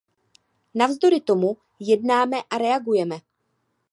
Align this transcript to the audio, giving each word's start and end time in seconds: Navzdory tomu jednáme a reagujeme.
Navzdory 0.75 1.21
tomu 1.21 1.57
jednáme 1.79 2.37
a 2.49 2.57
reagujeme. 2.57 3.17